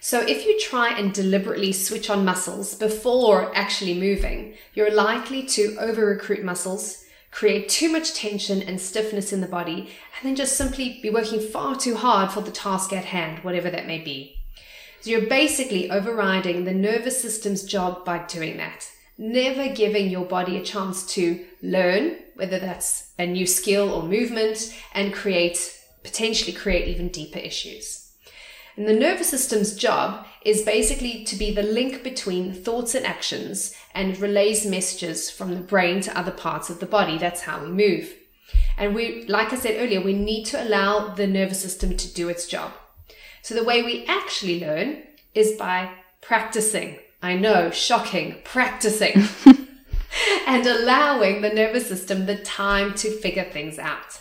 So, 0.00 0.20
if 0.20 0.46
you 0.46 0.58
try 0.60 0.96
and 0.96 1.12
deliberately 1.12 1.72
switch 1.72 2.08
on 2.08 2.24
muscles 2.24 2.76
before 2.76 3.54
actually 3.56 3.94
moving, 3.94 4.54
you're 4.72 4.94
likely 4.94 5.42
to 5.46 5.76
over 5.80 6.06
recruit 6.06 6.44
muscles, 6.44 7.04
create 7.32 7.68
too 7.68 7.90
much 7.90 8.14
tension 8.14 8.62
and 8.62 8.80
stiffness 8.80 9.32
in 9.32 9.40
the 9.40 9.48
body, 9.48 9.90
and 10.16 10.22
then 10.22 10.36
just 10.36 10.56
simply 10.56 11.00
be 11.02 11.10
working 11.10 11.40
far 11.40 11.74
too 11.76 11.96
hard 11.96 12.30
for 12.30 12.40
the 12.42 12.50
task 12.52 12.92
at 12.92 13.06
hand, 13.06 13.42
whatever 13.42 13.70
that 13.70 13.88
may 13.88 13.98
be. 13.98 14.36
So 15.00 15.10
you're 15.10 15.28
basically 15.28 15.90
overriding 15.90 16.64
the 16.64 16.74
nervous 16.74 17.20
system's 17.20 17.64
job 17.64 18.04
by 18.04 18.18
doing 18.26 18.56
that. 18.58 18.88
never 19.18 19.68
giving 19.74 20.08
your 20.08 20.24
body 20.24 20.56
a 20.56 20.62
chance 20.62 21.04
to 21.14 21.44
learn, 21.60 22.16
whether 22.36 22.60
that's 22.60 23.12
a 23.18 23.26
new 23.26 23.46
skill 23.46 23.92
or 23.92 24.04
movement, 24.04 24.72
and 24.92 25.12
create, 25.12 25.76
potentially 26.04 26.52
create 26.52 26.86
even 26.88 27.08
deeper 27.08 27.40
issues. 27.40 28.07
And 28.78 28.86
the 28.86 28.92
nervous 28.92 29.28
system's 29.28 29.74
job 29.74 30.24
is 30.42 30.62
basically 30.62 31.24
to 31.24 31.34
be 31.34 31.50
the 31.52 31.64
link 31.64 32.04
between 32.04 32.54
thoughts 32.54 32.94
and 32.94 33.04
actions 33.04 33.74
and 33.92 34.16
relays 34.20 34.64
messages 34.64 35.28
from 35.28 35.52
the 35.52 35.60
brain 35.60 36.00
to 36.02 36.16
other 36.16 36.30
parts 36.30 36.70
of 36.70 36.78
the 36.78 36.86
body. 36.86 37.18
That's 37.18 37.40
how 37.40 37.60
we 37.60 37.70
move. 37.70 38.14
And 38.76 38.94
we, 38.94 39.26
like 39.26 39.52
I 39.52 39.56
said 39.56 39.82
earlier, 39.82 40.00
we 40.00 40.12
need 40.12 40.44
to 40.46 40.62
allow 40.62 41.08
the 41.08 41.26
nervous 41.26 41.60
system 41.60 41.96
to 41.96 42.14
do 42.14 42.28
its 42.28 42.46
job. 42.46 42.70
So 43.42 43.52
the 43.56 43.64
way 43.64 43.82
we 43.82 44.06
actually 44.06 44.60
learn 44.60 45.02
is 45.34 45.56
by 45.58 45.90
practicing. 46.20 47.00
I 47.20 47.34
know, 47.34 47.72
shocking, 47.72 48.36
practicing. 48.44 49.24
and 50.46 50.64
allowing 50.64 51.40
the 51.40 51.50
nervous 51.50 51.88
system 51.88 52.26
the 52.26 52.36
time 52.36 52.94
to 52.94 53.10
figure 53.10 53.50
things 53.50 53.76
out. 53.76 54.20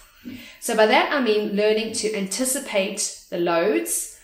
So 0.59 0.75
by 0.75 0.87
that 0.87 1.13
I 1.13 1.21
mean 1.21 1.55
learning 1.55 1.93
to 1.93 2.15
anticipate 2.15 3.23
the 3.29 3.37
loads 3.37 4.16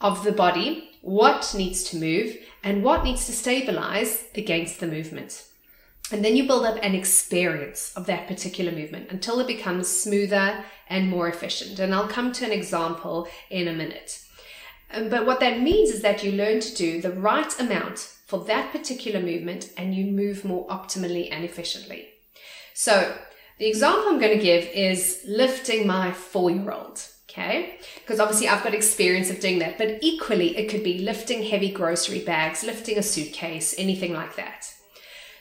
of 0.00 0.24
the 0.24 0.32
body, 0.32 0.90
what 1.00 1.54
needs 1.56 1.84
to 1.84 1.96
move, 1.96 2.36
and 2.62 2.82
what 2.82 3.04
needs 3.04 3.26
to 3.26 3.32
stabilize 3.32 4.24
against 4.34 4.80
the 4.80 4.86
movement. 4.86 5.44
And 6.10 6.24
then 6.24 6.36
you 6.36 6.46
build 6.46 6.64
up 6.64 6.78
an 6.82 6.94
experience 6.94 7.92
of 7.94 8.06
that 8.06 8.26
particular 8.26 8.72
movement 8.72 9.10
until 9.10 9.40
it 9.40 9.46
becomes 9.46 9.88
smoother 9.88 10.64
and 10.88 11.10
more 11.10 11.28
efficient. 11.28 11.78
And 11.78 11.94
I'll 11.94 12.08
come 12.08 12.32
to 12.32 12.46
an 12.46 12.52
example 12.52 13.28
in 13.50 13.68
a 13.68 13.74
minute. 13.74 14.22
Um, 14.90 15.10
but 15.10 15.26
what 15.26 15.40
that 15.40 15.60
means 15.60 15.90
is 15.90 16.00
that 16.00 16.24
you 16.24 16.32
learn 16.32 16.60
to 16.60 16.74
do 16.74 17.02
the 17.02 17.12
right 17.12 17.52
amount 17.60 17.98
for 18.26 18.42
that 18.44 18.72
particular 18.72 19.20
movement 19.20 19.70
and 19.76 19.94
you 19.94 20.06
move 20.06 20.44
more 20.44 20.66
optimally 20.68 21.28
and 21.30 21.44
efficiently. 21.44 22.08
So 22.72 23.14
the 23.58 23.66
example 23.66 24.04
I'm 24.08 24.20
going 24.20 24.36
to 24.36 24.42
give 24.42 24.64
is 24.66 25.24
lifting 25.26 25.86
my 25.86 26.12
four 26.12 26.50
year 26.50 26.70
old. 26.70 27.06
Okay. 27.38 27.78
Because 27.94 28.18
obviously 28.18 28.48
I've 28.48 28.64
got 28.64 28.74
experience 28.74 29.30
of 29.30 29.38
doing 29.38 29.60
that, 29.60 29.78
but 29.78 29.98
equally 30.00 30.56
it 30.56 30.68
could 30.68 30.82
be 30.82 30.98
lifting 30.98 31.44
heavy 31.44 31.70
grocery 31.70 32.20
bags, 32.20 32.64
lifting 32.64 32.98
a 32.98 33.02
suitcase, 33.02 33.74
anything 33.78 34.12
like 34.12 34.34
that. 34.36 34.66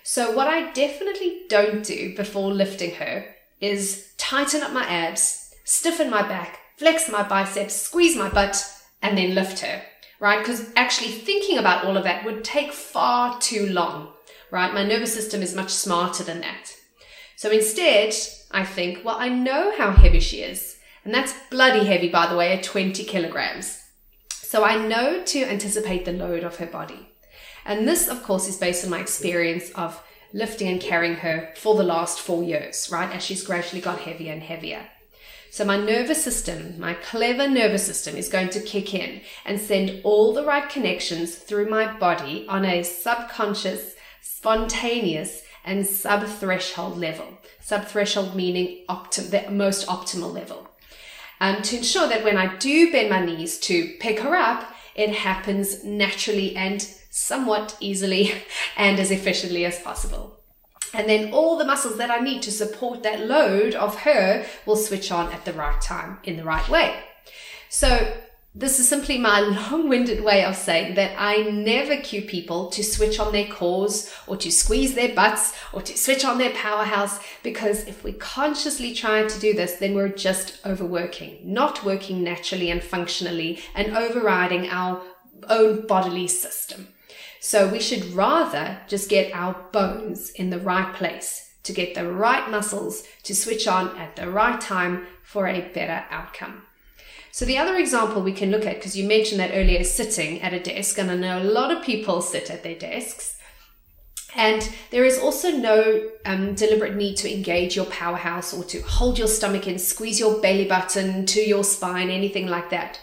So, 0.03 0.31
what 0.31 0.47
I 0.47 0.71
definitely 0.71 1.41
don't 1.49 1.83
do 1.83 2.15
before 2.15 2.53
lifting 2.53 2.95
her 2.95 3.25
is 3.59 4.13
tighten 4.17 4.61
up 4.61 4.71
my 4.71 4.85
abs, 4.85 5.53
stiffen 5.65 6.09
my 6.09 6.21
back, 6.21 6.59
flex 6.77 7.09
my 7.09 7.23
biceps, 7.23 7.73
squeeze 7.73 8.15
my 8.15 8.29
butt, 8.29 8.63
and 9.01 9.17
then 9.17 9.35
lift 9.35 9.59
her, 9.59 9.81
right? 10.19 10.39
Because 10.39 10.69
actually 10.75 11.11
thinking 11.11 11.57
about 11.57 11.83
all 11.83 11.97
of 11.97 12.03
that 12.03 12.23
would 12.23 12.43
take 12.43 12.71
far 12.71 13.39
too 13.39 13.67
long, 13.67 14.13
right? 14.51 14.73
My 14.73 14.85
nervous 14.85 15.13
system 15.13 15.41
is 15.41 15.55
much 15.55 15.71
smarter 15.71 16.23
than 16.23 16.41
that. 16.41 16.73
So 17.35 17.49
instead, 17.49 18.13
I 18.51 18.63
think, 18.63 19.03
well, 19.03 19.17
I 19.17 19.29
know 19.29 19.73
how 19.77 19.91
heavy 19.91 20.19
she 20.19 20.41
is. 20.41 20.76
And 21.07 21.15
that's 21.15 21.33
bloody 21.49 21.85
heavy, 21.85 22.09
by 22.09 22.27
the 22.27 22.35
way, 22.35 22.51
at 22.51 22.63
20 22.63 23.05
kilograms. 23.05 23.81
So 24.29 24.65
I 24.65 24.75
know 24.75 25.23
to 25.23 25.49
anticipate 25.49 26.03
the 26.03 26.11
load 26.11 26.43
of 26.43 26.57
her 26.57 26.65
body. 26.65 27.07
And 27.63 27.87
this, 27.87 28.09
of 28.09 28.23
course, 28.23 28.49
is 28.49 28.57
based 28.57 28.83
on 28.83 28.89
my 28.89 28.99
experience 28.99 29.69
of 29.69 30.03
lifting 30.33 30.67
and 30.67 30.81
carrying 30.81 31.15
her 31.15 31.53
for 31.55 31.75
the 31.75 31.83
last 31.83 32.19
four 32.19 32.43
years, 32.43 32.89
right? 32.91 33.09
As 33.15 33.23
she's 33.23 33.45
gradually 33.45 33.81
got 33.81 33.99
heavier 33.99 34.33
and 34.33 34.43
heavier. 34.43 34.85
So 35.49 35.63
my 35.63 35.77
nervous 35.77 36.21
system, 36.21 36.77
my 36.77 36.95
clever 36.95 37.47
nervous 37.47 37.85
system 37.85 38.17
is 38.17 38.27
going 38.27 38.49
to 38.49 38.59
kick 38.59 38.93
in 38.93 39.21
and 39.45 39.61
send 39.61 40.01
all 40.03 40.33
the 40.33 40.43
right 40.43 40.69
connections 40.69 41.35
through 41.35 41.69
my 41.69 41.97
body 41.97 42.45
on 42.49 42.65
a 42.65 42.83
subconscious, 42.83 43.95
spontaneous, 44.19 45.43
and 45.63 45.87
sub-threshold 45.87 46.97
level. 46.97 47.37
Sub-threshold 47.61 48.35
meaning 48.35 48.83
optim- 48.89 49.29
the 49.29 49.49
most 49.49 49.87
optimal 49.87 50.33
level. 50.33 50.66
Um, 51.39 51.61
to 51.61 51.77
ensure 51.77 52.07
that 52.07 52.23
when 52.23 52.37
I 52.37 52.55
do 52.57 52.91
bend 52.91 53.09
my 53.09 53.23
knees 53.23 53.59
to 53.59 53.95
pick 53.99 54.19
her 54.19 54.35
up, 54.35 54.73
it 54.95 55.09
happens 55.09 55.83
naturally 55.83 56.55
and 56.55 56.81
somewhat 57.11 57.77
easily 57.79 58.33
and 58.77 58.99
as 58.99 59.11
efficiently 59.11 59.65
as 59.65 59.79
possible. 59.79 60.39
And 60.93 61.07
then 61.07 61.33
all 61.33 61.57
the 61.57 61.65
muscles 61.65 61.97
that 61.97 62.09
I 62.09 62.19
need 62.19 62.41
to 62.43 62.51
support 62.51 63.03
that 63.03 63.27
load 63.27 63.75
of 63.75 63.99
her 63.99 64.45
will 64.65 64.75
switch 64.75 65.11
on 65.11 65.31
at 65.31 65.45
the 65.45 65.53
right 65.53 65.79
time 65.81 66.19
in 66.23 66.37
the 66.37 66.43
right 66.43 66.67
way. 66.69 67.03
So 67.69 68.15
this 68.59 68.79
is 68.79 68.89
simply 68.89 69.19
my 69.19 69.39
long-winded 69.71 70.23
way 70.23 70.43
of 70.43 70.55
saying 70.55 70.95
that 70.95 71.15
I 71.17 71.43
never 71.43 71.97
cue 71.97 72.23
people 72.23 72.69
to 72.71 72.83
switch 72.83 73.19
on 73.19 73.31
their 73.31 73.47
cores 73.47 74.11
or 74.25 74.35
to 74.37 74.51
squeeze 74.51 74.95
their 74.95 75.13
butts 75.13 75.53
or 75.73 75.81
to 75.83 75.95
switch 75.95 76.25
on 76.25 76.39
their 76.39 76.51
powerhouse 76.51 77.19
because 77.43 77.85
if 77.87 78.03
we 78.03 78.13
consciously 78.13 78.95
try 78.95 79.27
to 79.27 79.39
do 79.39 79.53
this, 79.53 79.73
then 79.73 79.93
we're 79.93 80.09
just 80.09 80.65
overworking, 80.65 81.39
not 81.43 81.85
working 81.85 82.23
naturally 82.23 82.71
and 82.71 82.83
functionally 82.83 83.59
and 83.75 83.95
overriding 83.95 84.67
our 84.69 85.03
own 85.49 85.85
bodily 85.85 86.27
system. 86.27 86.87
So 87.39 87.67
we 87.67 87.79
should 87.79 88.05
rather 88.05 88.79
just 88.87 89.07
get 89.07 89.31
our 89.33 89.53
bones 89.71 90.31
in 90.31 90.49
the 90.49 90.59
right 90.59 90.93
place 90.95 91.53
to 91.61 91.73
get 91.73 91.93
the 91.93 92.11
right 92.11 92.49
muscles 92.49 93.03
to 93.23 93.35
switch 93.35 93.67
on 93.67 93.95
at 93.97 94.15
the 94.15 94.31
right 94.31 94.59
time 94.59 95.05
for 95.21 95.47
a 95.47 95.69
better 95.73 96.05
outcome. 96.09 96.66
So 97.37 97.45
the 97.45 97.59
other 97.59 97.75
example 97.75 98.23
we 98.23 98.31
can 98.31 98.49
look 98.49 98.65
at, 98.65 98.77
because 98.77 98.97
you 98.97 99.07
mentioned 99.07 99.39
that 99.39 99.51
earlier, 99.53 99.81
is 99.81 99.93
sitting 99.93 100.41
at 100.41 100.55
a 100.55 100.59
desk, 100.59 100.97
and 100.97 101.11
I 101.11 101.15
know 101.15 101.39
a 101.39 101.43
lot 101.43 101.69
of 101.69 101.83
people 101.83 102.19
sit 102.19 102.49
at 102.49 102.63
their 102.63 102.73
desks. 102.73 103.37
And 104.33 104.67
there 104.89 105.05
is 105.05 105.19
also 105.19 105.51
no 105.51 106.09
um, 106.25 106.55
deliberate 106.55 106.95
need 106.95 107.15
to 107.17 107.31
engage 107.31 107.75
your 107.75 107.85
powerhouse 107.85 108.55
or 108.55 108.63
to 108.63 108.81
hold 108.81 109.19
your 109.19 109.27
stomach 109.27 109.67
in, 109.67 109.77
squeeze 109.77 110.19
your 110.19 110.41
belly 110.41 110.65
button 110.65 111.27
to 111.27 111.39
your 111.39 111.63
spine, 111.63 112.09
anything 112.09 112.47
like 112.47 112.71
that. 112.71 112.99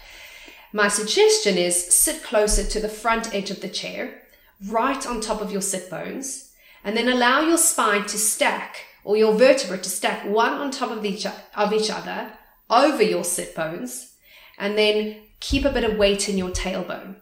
My 0.73 0.89
suggestion 0.89 1.57
is 1.57 1.95
sit 1.95 2.25
closer 2.25 2.65
to 2.65 2.81
the 2.81 2.89
front 2.89 3.33
edge 3.33 3.53
of 3.53 3.61
the 3.61 3.69
chair 3.69 4.23
right 4.67 5.07
on 5.07 5.21
top 5.21 5.43
of 5.43 5.53
your 5.53 5.63
sit 5.63 5.89
bones, 5.89 6.51
and 6.83 6.97
then 6.97 7.07
allow 7.07 7.43
your 7.43 7.57
spine 7.57 8.07
to 8.07 8.19
stack 8.19 8.79
or 9.05 9.17
your 9.17 9.35
vertebrae 9.35 9.79
to 9.79 9.89
stack 9.89 10.27
one 10.27 10.55
on 10.55 10.73
top 10.73 10.91
of 10.91 11.05
each, 11.05 11.25
of 11.55 11.73
each 11.73 11.89
other 11.89 12.33
over 12.69 13.01
your 13.01 13.23
sit 13.23 13.55
bones, 13.55 14.11
and 14.59 14.77
then 14.79 15.17
keep 15.41 15.65
a 15.65 15.71
bit 15.71 15.85
of 15.85 15.97
weight 15.97 16.29
in 16.29 16.39
your 16.39 16.51
tailbone. 16.51 17.17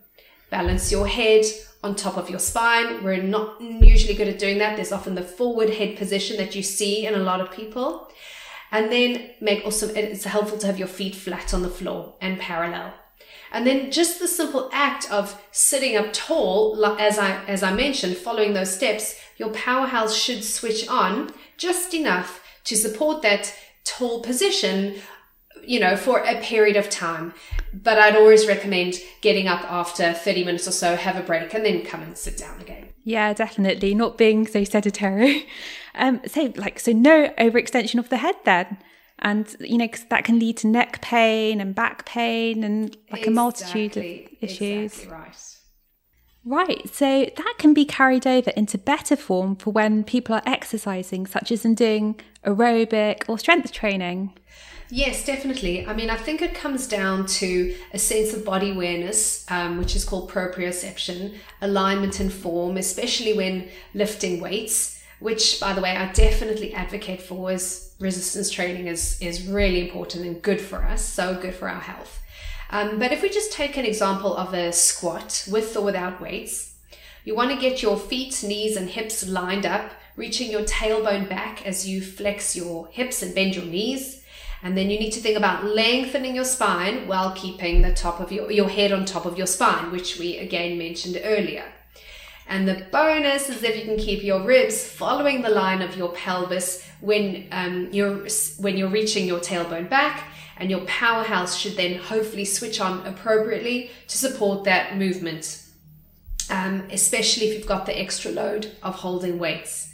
Balance 0.51 0.93
your 0.93 1.07
head 1.07 1.45
on 1.83 1.95
top 1.95 2.17
of 2.17 2.31
your 2.31 2.39
spine. 2.39 3.03
We're 3.03 3.23
not 3.23 3.61
usually 3.61 4.15
good 4.15 4.29
at 4.29 4.39
doing 4.39 4.59
that. 4.59 4.77
There's 4.77 4.93
often 4.93 5.15
the 5.15 5.23
forward 5.23 5.71
head 5.71 5.97
position 5.97 6.37
that 6.37 6.55
you 6.55 6.63
see 6.63 7.07
in 7.07 7.15
a 7.15 7.19
lot 7.19 7.41
of 7.41 7.51
people. 7.51 8.09
And 8.71 8.91
then 8.91 9.31
make 9.41 9.65
also, 9.65 9.89
it's 9.89 10.25
helpful 10.25 10.59
to 10.59 10.67
have 10.67 10.79
your 10.79 10.89
feet 10.89 11.15
flat 11.15 11.53
on 11.53 11.63
the 11.63 11.69
floor 11.69 12.15
and 12.21 12.39
parallel. 12.39 12.95
And 13.53 13.67
then 13.67 13.91
just 13.91 14.19
the 14.19 14.29
simple 14.29 14.71
act 14.73 15.11
of 15.11 15.39
sitting 15.51 15.97
up 15.97 16.13
tall, 16.13 16.85
as 16.99 17.19
I, 17.19 17.45
as 17.45 17.63
I 17.63 17.73
mentioned, 17.73 18.17
following 18.17 18.55
those 18.55 18.75
steps, 18.75 19.19
your 19.37 19.51
powerhouse 19.51 20.17
should 20.17 20.43
switch 20.43 20.89
on 20.89 21.33
just 21.59 21.93
enough 21.93 22.43
to 22.65 22.77
support 22.77 23.21
that 23.23 23.55
tall 23.85 24.23
position, 24.23 24.95
you 25.65 25.81
know, 25.81 25.97
for 25.97 26.21
a 26.21 26.41
period 26.41 26.77
of 26.77 26.91
time. 26.91 27.35
But 27.73 27.99
I'd 27.99 28.17
always 28.17 28.47
recommend 28.47 29.01
getting 29.21 29.49
up 29.49 29.63
after 29.71 30.13
30 30.13 30.45
minutes 30.45 30.69
or 30.69 30.73
so, 30.73 30.97
have 30.97 31.17
a 31.17 31.23
break, 31.23 31.55
and 31.55 31.65
then 31.65 31.85
come 31.85 32.03
and 32.03 32.17
sit 32.17 32.37
down 32.37 32.61
again. 32.61 32.89
Yeah, 33.05 33.33
definitely. 33.33 33.95
Not 33.95 34.19
being 34.19 34.47
so 34.47 34.65
sedentary. 34.65 35.47
Um, 35.95 36.23
so 36.27 36.51
like, 36.57 36.81
so 36.81 36.93
no 36.93 37.29
overextension 37.37 37.99
of 37.99 38.09
the 38.09 38.17
head 38.17 38.37
then 38.47 38.79
and 39.19 39.55
you 39.61 39.77
know 39.77 39.87
cause 39.87 40.07
that 40.09 40.25
can 40.25 40.39
lead 40.39 40.57
to 40.57 40.67
neck 40.67 41.03
pain 41.03 41.61
and 41.61 41.75
back 41.75 42.07
pain 42.07 42.65
and 42.65 42.97
like 43.11 43.21
exactly, 43.21 43.27
a 43.27 43.31
multitude 43.31 43.97
of 43.99 44.05
issues 44.41 44.95
exactly 44.95 45.13
right 45.13 45.53
Right, 46.45 46.93
so 46.93 47.31
that 47.37 47.55
can 47.59 47.73
be 47.73 47.85
carried 47.85 48.27
over 48.27 48.51
into 48.51 48.77
better 48.77 49.15
form 49.15 49.55
for 49.55 49.71
when 49.71 50.03
people 50.03 50.35
are 50.35 50.43
exercising, 50.45 51.25
such 51.27 51.53
as 51.53 51.65
in 51.65 51.77
doing 51.77 52.21
aerobic 52.45 53.29
or 53.29 53.39
strength 53.39 53.71
training. 53.71 54.35
Yes, 54.95 55.25
definitely. 55.25 55.87
I 55.87 55.95
mean, 55.95 56.11
I 56.11 56.17
think 56.17 56.43
it 56.43 56.55
comes 56.55 56.87
down 56.87 57.25
to 57.41 57.75
a 57.95 57.99
sense 57.99 58.35
of 58.35 58.45
body 58.45 58.73
awareness, 58.73 59.51
um, 59.51 59.79
which 59.79 59.97
is 59.97 60.05
called 60.05 60.31
proprioception, 60.31 61.39
alignment 61.63 62.21
and 62.21 62.31
form, 62.31 62.77
especially 62.77 63.33
when 63.33 63.69
lifting 63.95 64.39
weights 64.39 65.03
which 65.23 65.61
by 65.61 65.73
the 65.73 65.81
way 65.81 65.97
I 65.97 66.11
definitely 66.13 66.75
advocate 66.75 67.23
for 67.23 67.53
as 67.53 67.95
resistance 68.01 68.51
training 68.51 68.89
is 68.89 69.21
is 69.23 69.47
really 69.47 69.81
important 69.81 70.27
and 70.27 70.43
good 70.43 70.61
for 70.61 70.83
us, 70.83 71.05
so 71.05 71.39
good 71.41 71.55
for 71.55 71.69
our 71.69 71.81
health. 71.81 72.21
Um, 72.71 72.99
but 72.99 73.13
if 73.13 73.23
we 73.23 73.29
just 73.29 73.53
take 73.53 73.77
an 73.77 73.85
example 73.85 74.37
of 74.37 74.53
a 74.55 74.73
squat 74.73 75.47
with 75.51 75.77
or 75.77 75.85
without 75.85 76.21
weights, 76.21 76.75
you 77.25 77.35
want 77.35 77.51
to 77.51 77.61
get 77.61 77.83
your 77.83 77.99
feet, 77.99 78.43
knees, 78.43 78.77
and 78.77 78.91
hips 78.91 79.27
lined 79.27 79.67
up, 79.67 79.93
reaching 80.17 80.51
your 80.51 80.63
tailbone 80.63 81.29
back 81.29 81.65
as 81.67 81.89
you 81.89 82.03
flex 82.03 82.57
your 82.57 82.89
hips 82.89 83.23
and 83.23 83.35
bend 83.35 83.55
your 83.55 83.65
knees. 83.65 84.22
And 84.63 84.77
then 84.77 84.91
you 84.91 84.99
need 84.99 85.11
to 85.13 85.21
think 85.21 85.37
about 85.37 85.65
lengthening 85.65 86.37
your 86.37 86.45
spine 86.45 87.09
while 87.09 87.33
keeping 87.35 87.83
the 87.83 87.93
top 87.93 88.21
of 88.21 88.31
your, 88.31 88.51
your 88.51 88.69
head 88.69 88.93
on 88.93 89.05
top 89.05 89.27
of 89.27 89.37
your 89.37 89.49
spine, 89.49 89.91
which 89.91 90.19
we 90.19 90.39
again 90.39 90.79
mentioned 90.79 91.21
earlier. 91.25 91.65
And 92.47 92.69
the 92.69 92.87
bonus 92.93 93.49
is 93.49 93.63
if 93.63 93.77
you 93.77 93.85
can 93.85 93.97
keep 93.97 94.23
your 94.23 94.43
ribs 94.45 94.87
following 94.87 95.43
the 95.43 95.49
line 95.49 95.83
of 95.83 95.97
your 95.97 96.11
pelvis 96.13 96.87
when 97.01 97.49
um, 97.51 97.89
you're 97.93 98.27
when 98.59 98.77
you're 98.77 98.89
reaching 98.89 99.27
your 99.27 99.41
tailbone 99.41 99.89
back, 99.89 100.29
and 100.57 100.71
your 100.71 100.81
powerhouse 100.81 101.57
should 101.57 101.77
then 101.77 101.99
hopefully 101.99 102.45
switch 102.45 102.81
on 102.81 103.05
appropriately 103.07 103.91
to 104.07 104.17
support 104.17 104.65
that 104.65 104.97
movement, 104.97 105.61
um, 106.51 106.87
especially 106.91 107.49
if 107.49 107.59
you've 107.59 107.67
got 107.67 107.87
the 107.87 107.99
extra 107.99 108.31
load 108.31 108.71
of 108.83 108.95
holding 108.97 109.39
weights. 109.39 109.93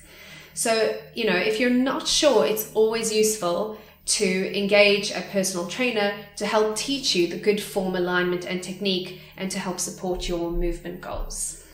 So, 0.52 0.98
you 1.14 1.24
know, 1.24 1.36
if 1.36 1.60
you're 1.60 1.70
not 1.70 2.08
sure, 2.08 2.44
it's 2.44 2.70
always 2.74 3.12
useful 3.12 3.78
to 4.08 4.58
engage 4.58 5.10
a 5.10 5.20
personal 5.32 5.66
trainer 5.66 6.14
to 6.36 6.46
help 6.46 6.76
teach 6.76 7.14
you 7.14 7.28
the 7.28 7.38
good 7.38 7.62
form 7.62 7.94
alignment 7.94 8.46
and 8.46 8.62
technique 8.62 9.20
and 9.36 9.50
to 9.50 9.58
help 9.58 9.78
support 9.78 10.28
your 10.28 10.50
movement 10.50 11.00
goals. 11.00 11.64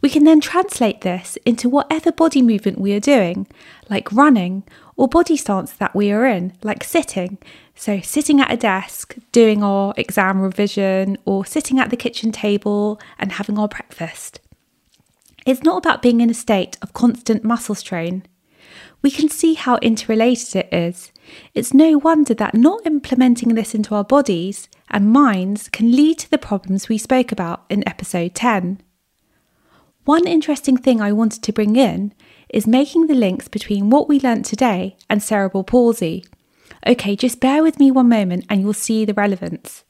We 0.00 0.10
can 0.10 0.24
then 0.24 0.40
translate 0.40 1.02
this 1.02 1.38
into 1.44 1.68
whatever 1.68 2.10
body 2.10 2.42
movement 2.42 2.80
we 2.80 2.94
are 2.94 3.00
doing, 3.00 3.46
like 3.88 4.12
running, 4.12 4.64
or 4.96 5.08
body 5.08 5.36
stance 5.36 5.72
that 5.72 5.94
we 5.94 6.10
are 6.10 6.26
in, 6.26 6.52
like 6.62 6.82
sitting. 6.82 7.38
So, 7.74 8.00
sitting 8.00 8.40
at 8.40 8.52
a 8.52 8.56
desk, 8.56 9.16
doing 9.32 9.62
our 9.62 9.92
exam 9.96 10.40
revision, 10.40 11.18
or 11.24 11.44
sitting 11.44 11.78
at 11.78 11.90
the 11.90 11.96
kitchen 11.96 12.32
table 12.32 13.00
and 13.18 13.32
having 13.32 13.58
our 13.58 13.68
breakfast. 13.68 14.40
It's 15.44 15.62
not 15.62 15.78
about 15.78 16.02
being 16.02 16.20
in 16.20 16.30
a 16.30 16.34
state 16.34 16.76
of 16.82 16.92
constant 16.92 17.44
muscle 17.44 17.74
strain 17.74 18.24
we 19.02 19.10
can 19.10 19.28
see 19.28 19.54
how 19.54 19.76
interrelated 19.78 20.56
it 20.56 20.68
is. 20.72 21.12
It's 21.54 21.74
no 21.74 21.98
wonder 21.98 22.34
that 22.34 22.54
not 22.54 22.86
implementing 22.86 23.54
this 23.54 23.74
into 23.74 23.94
our 23.94 24.04
bodies 24.04 24.68
and 24.90 25.12
minds 25.12 25.68
can 25.68 25.92
lead 25.92 26.18
to 26.20 26.30
the 26.30 26.38
problems 26.38 26.88
we 26.88 26.98
spoke 26.98 27.32
about 27.32 27.64
in 27.68 27.86
episode 27.88 28.34
10. 28.34 28.80
One 30.04 30.26
interesting 30.26 30.76
thing 30.76 31.00
I 31.00 31.12
wanted 31.12 31.42
to 31.42 31.52
bring 31.52 31.74
in 31.76 32.14
is 32.48 32.66
making 32.66 33.06
the 33.06 33.14
links 33.14 33.48
between 33.48 33.90
what 33.90 34.08
we 34.08 34.20
learnt 34.20 34.46
today 34.46 34.96
and 35.10 35.22
cerebral 35.22 35.64
palsy. 35.64 36.24
Okay, 36.86 37.16
just 37.16 37.40
bear 37.40 37.62
with 37.62 37.80
me 37.80 37.90
one 37.90 38.08
moment 38.08 38.46
and 38.48 38.60
you'll 38.60 38.72
see 38.72 39.04
the 39.04 39.14
relevance. 39.14 39.84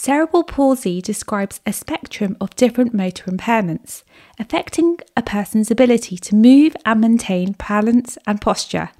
Cerebral 0.00 0.44
palsy 0.44 1.02
describes 1.02 1.60
a 1.66 1.72
spectrum 1.72 2.36
of 2.40 2.54
different 2.54 2.94
motor 2.94 3.28
impairments, 3.28 4.04
affecting 4.38 4.98
a 5.16 5.22
person's 5.22 5.72
ability 5.72 6.16
to 6.18 6.36
move 6.36 6.76
and 6.86 7.00
maintain 7.00 7.56
balance 7.68 8.16
and 8.24 8.40
posture. 8.40 8.90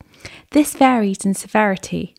This 0.51 0.75
varies 0.75 1.25
in 1.25 1.35
severity. 1.35 2.17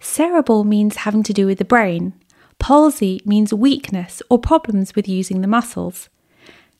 Cerebral 0.00 0.64
means 0.64 0.96
having 0.96 1.22
to 1.22 1.32
do 1.32 1.46
with 1.46 1.58
the 1.58 1.64
brain. 1.64 2.12
Palsy 2.58 3.20
means 3.24 3.54
weakness 3.54 4.20
or 4.28 4.36
problems 4.36 4.96
with 4.96 5.06
using 5.06 5.40
the 5.40 5.46
muscles. 5.46 6.08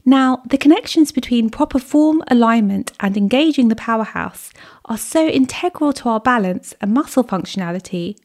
Now, 0.04 0.42
the 0.44 0.58
connections 0.58 1.12
between 1.12 1.50
proper 1.50 1.78
form, 1.78 2.24
alignment, 2.26 2.90
and 2.98 3.16
engaging 3.16 3.68
the 3.68 3.76
powerhouse 3.76 4.52
are 4.86 4.98
so 4.98 5.28
integral 5.28 5.92
to 5.92 6.08
our 6.08 6.20
balance 6.20 6.74
and 6.80 6.92
muscle 6.92 7.22
functionality 7.22 8.16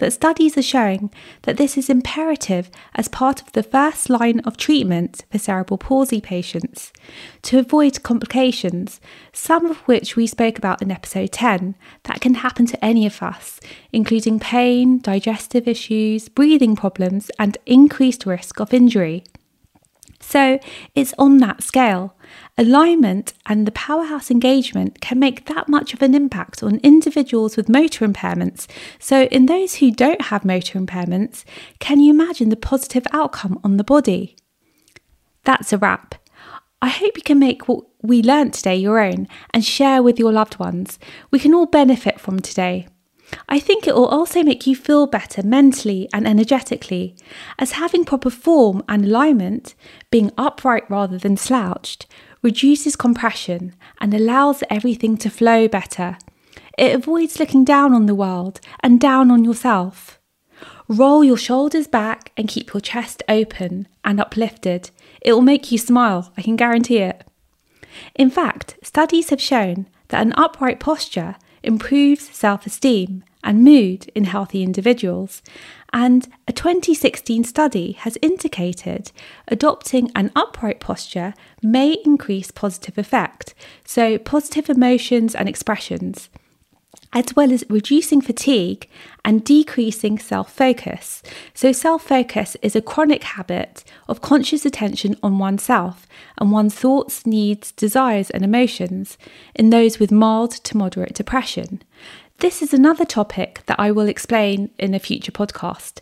that 0.00 0.12
studies 0.12 0.58
are 0.58 0.62
showing 0.62 1.10
that 1.42 1.56
this 1.56 1.78
is 1.78 1.88
imperative 1.88 2.70
as 2.94 3.06
part 3.06 3.40
of 3.40 3.52
the 3.52 3.62
first 3.62 4.10
line 4.10 4.40
of 4.40 4.56
treatment 4.56 5.24
for 5.30 5.38
cerebral 5.38 5.78
palsy 5.78 6.20
patients 6.20 6.92
to 7.42 7.58
avoid 7.58 8.02
complications, 8.02 9.00
some 9.32 9.66
of 9.66 9.76
which 9.80 10.16
we 10.16 10.26
spoke 10.26 10.58
about 10.58 10.82
in 10.82 10.90
episode 10.90 11.32
10, 11.32 11.74
that 12.04 12.20
can 12.20 12.34
happen 12.34 12.66
to 12.66 12.84
any 12.84 13.06
of 13.06 13.22
us, 13.22 13.60
including 13.92 14.40
pain, 14.40 14.98
digestive 14.98 15.68
issues, 15.68 16.28
breathing 16.28 16.74
problems, 16.74 17.30
and 17.38 17.58
increased 17.66 18.26
risk 18.26 18.58
of 18.58 18.74
injury. 18.74 19.22
So 20.30 20.60
it's 20.94 21.12
on 21.18 21.38
that 21.38 21.60
scale. 21.60 22.14
Alignment 22.56 23.32
and 23.46 23.66
the 23.66 23.72
powerhouse 23.72 24.30
engagement 24.30 25.00
can 25.00 25.18
make 25.18 25.46
that 25.46 25.68
much 25.68 25.92
of 25.92 26.02
an 26.02 26.14
impact 26.14 26.62
on 26.62 26.76
individuals 26.84 27.56
with 27.56 27.68
motor 27.68 28.06
impairments. 28.06 28.68
So, 29.00 29.24
in 29.24 29.46
those 29.46 29.76
who 29.76 29.90
don't 29.90 30.22
have 30.26 30.44
motor 30.44 30.78
impairments, 30.78 31.42
can 31.80 31.98
you 31.98 32.12
imagine 32.12 32.48
the 32.48 32.56
positive 32.56 33.06
outcome 33.12 33.58
on 33.64 33.76
the 33.76 33.82
body? 33.82 34.36
That's 35.42 35.72
a 35.72 35.78
wrap. 35.78 36.14
I 36.80 36.90
hope 36.90 37.16
you 37.16 37.24
can 37.24 37.40
make 37.40 37.66
what 37.66 37.84
we 38.00 38.22
learned 38.22 38.54
today 38.54 38.76
your 38.76 39.00
own 39.00 39.26
and 39.52 39.64
share 39.64 40.00
with 40.00 40.18
your 40.18 40.32
loved 40.32 40.60
ones. 40.60 41.00
We 41.32 41.40
can 41.40 41.54
all 41.54 41.66
benefit 41.66 42.20
from 42.20 42.38
today. 42.38 42.86
I 43.48 43.58
think 43.58 43.86
it 43.86 43.94
will 43.94 44.06
also 44.06 44.42
make 44.42 44.66
you 44.66 44.74
feel 44.74 45.06
better 45.06 45.42
mentally 45.42 46.08
and 46.12 46.26
energetically, 46.26 47.14
as 47.58 47.72
having 47.72 48.04
proper 48.04 48.30
form 48.30 48.82
and 48.88 49.04
alignment, 49.04 49.74
being 50.10 50.32
upright 50.38 50.88
rather 50.90 51.18
than 51.18 51.36
slouched, 51.36 52.06
reduces 52.42 52.96
compression 52.96 53.74
and 54.00 54.14
allows 54.14 54.64
everything 54.70 55.16
to 55.18 55.30
flow 55.30 55.68
better. 55.68 56.18
It 56.78 56.94
avoids 56.94 57.38
looking 57.38 57.64
down 57.64 57.92
on 57.92 58.06
the 58.06 58.14
world 58.14 58.60
and 58.80 59.00
down 59.00 59.30
on 59.30 59.44
yourself. 59.44 60.18
Roll 60.88 61.22
your 61.22 61.36
shoulders 61.36 61.86
back 61.86 62.32
and 62.36 62.48
keep 62.48 62.72
your 62.72 62.80
chest 62.80 63.22
open 63.28 63.86
and 64.04 64.20
uplifted. 64.20 64.90
It 65.20 65.32
will 65.32 65.42
make 65.42 65.70
you 65.70 65.78
smile, 65.78 66.32
I 66.36 66.42
can 66.42 66.56
guarantee 66.56 66.98
it. 66.98 67.24
In 68.14 68.30
fact, 68.30 68.76
studies 68.82 69.30
have 69.30 69.40
shown 69.40 69.88
that 70.08 70.22
an 70.22 70.32
upright 70.36 70.80
posture 70.80 71.36
improves 71.62 72.28
self 72.34 72.66
esteem 72.66 73.24
and 73.42 73.64
mood 73.64 74.10
in 74.14 74.24
healthy 74.24 74.62
individuals. 74.62 75.42
And 75.92 76.28
a 76.46 76.52
2016 76.52 77.44
study 77.44 77.92
has 77.92 78.18
indicated 78.22 79.12
adopting 79.48 80.10
an 80.14 80.30
upright 80.36 80.78
posture 80.78 81.34
may 81.62 81.96
increase 82.04 82.50
positive 82.50 82.98
effect, 82.98 83.54
so 83.84 84.18
positive 84.18 84.68
emotions 84.68 85.34
and 85.34 85.48
expressions 85.48 86.28
as 87.12 87.34
well 87.34 87.52
as 87.52 87.64
reducing 87.68 88.20
fatigue 88.20 88.88
and 89.24 89.44
decreasing 89.44 90.18
self 90.18 90.52
focus. 90.52 91.22
So, 91.54 91.72
self 91.72 92.02
focus 92.02 92.56
is 92.62 92.76
a 92.76 92.82
chronic 92.82 93.24
habit 93.24 93.84
of 94.08 94.20
conscious 94.20 94.64
attention 94.64 95.16
on 95.22 95.38
oneself 95.38 96.06
and 96.38 96.52
one's 96.52 96.74
thoughts, 96.74 97.26
needs, 97.26 97.72
desires, 97.72 98.30
and 98.30 98.44
emotions 98.44 99.18
in 99.54 99.70
those 99.70 99.98
with 99.98 100.12
mild 100.12 100.52
to 100.52 100.76
moderate 100.76 101.14
depression. 101.14 101.82
This 102.38 102.62
is 102.62 102.72
another 102.72 103.04
topic 103.04 103.62
that 103.66 103.78
I 103.78 103.90
will 103.90 104.08
explain 104.08 104.70
in 104.78 104.94
a 104.94 104.98
future 104.98 105.32
podcast. 105.32 106.00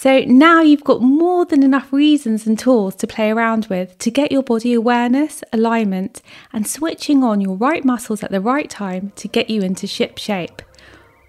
So 0.00 0.20
now 0.20 0.62
you've 0.62 0.82
got 0.82 1.02
more 1.02 1.44
than 1.44 1.62
enough 1.62 1.92
reasons 1.92 2.46
and 2.46 2.58
tools 2.58 2.94
to 2.94 3.06
play 3.06 3.30
around 3.30 3.66
with 3.66 3.98
to 3.98 4.10
get 4.10 4.32
your 4.32 4.42
body 4.42 4.72
awareness, 4.72 5.44
alignment, 5.52 6.22
and 6.54 6.66
switching 6.66 7.22
on 7.22 7.42
your 7.42 7.54
right 7.54 7.84
muscles 7.84 8.22
at 8.22 8.30
the 8.30 8.40
right 8.40 8.70
time 8.70 9.12
to 9.16 9.28
get 9.28 9.50
you 9.50 9.60
into 9.60 9.86
ship 9.86 10.16
shape. 10.16 10.62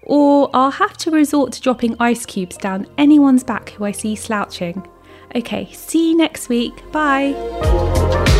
Or 0.04 0.48
I'll 0.54 0.70
have 0.70 0.96
to 0.96 1.10
resort 1.10 1.52
to 1.52 1.60
dropping 1.60 1.96
ice 2.00 2.24
cubes 2.24 2.56
down 2.56 2.86
anyone's 2.96 3.44
back 3.44 3.68
who 3.72 3.84
I 3.84 3.92
see 3.92 4.16
slouching. 4.16 4.88
Okay, 5.36 5.70
see 5.72 6.12
you 6.12 6.16
next 6.16 6.48
week. 6.48 6.72
Bye. 6.92 8.38